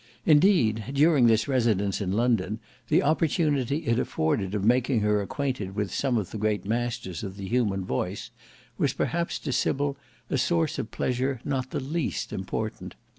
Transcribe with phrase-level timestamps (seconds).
[0.25, 5.93] Indeed, during this residence in London, the opportunity it afforded of making her acquainted with
[5.93, 8.31] some of the great masters of the human voice
[8.79, 9.95] was perhaps to Sybil
[10.27, 12.95] a source of pleasure not the least important.